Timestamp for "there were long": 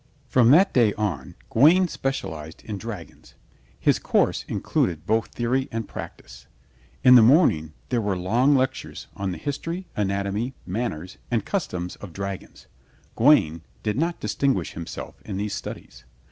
7.89-8.55